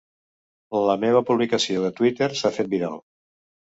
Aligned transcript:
La 0.91 0.95
meva 1.03 1.21
publicació 1.29 1.85
de 1.85 1.93
Twitter 2.01 2.31
s'ha 2.41 2.53
fet 2.59 2.73
viral. 2.73 2.99